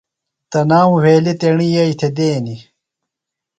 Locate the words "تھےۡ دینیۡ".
1.99-2.61